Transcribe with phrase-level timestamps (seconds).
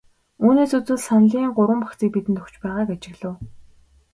[0.45, 3.35] Үүнээс үзвэл саналын гурван багцыг бидэнд өгч байгааг ажиглав.